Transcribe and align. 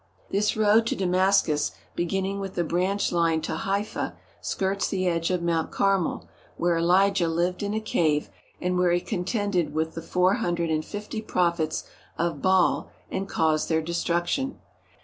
This 0.31 0.57
road 0.57 0.87
to 0.87 0.95
Damascus, 0.95 1.73
beginning 1.95 2.39
with 2.39 2.55
the 2.55 2.63
branch 2.63 3.11
line 3.11 3.39
to 3.41 3.55
Haifa, 3.55 4.15
skirts 4.41 4.87
the 4.87 5.05
edge 5.05 5.29
of 5.29 5.43
Mount 5.43 5.69
Carmel, 5.69 6.27
where 6.57 6.75
Elijah 6.75 7.27
lived 7.27 7.61
in 7.61 7.75
a 7.75 7.79
cave 7.79 8.27
and 8.59 8.79
where 8.79 8.93
he 8.93 8.99
contended 8.99 9.75
with 9.75 9.93
the 9.93 10.01
four 10.01 10.33
hundred 10.37 10.71
and 10.71 10.83
fifty 10.83 11.21
prophets 11.21 11.83
of 12.17 12.41
Baal 12.41 12.89
and 13.11 13.29
caused 13.29 13.69
their 13.69 13.79
de 13.83 13.93
struction. 13.93 14.57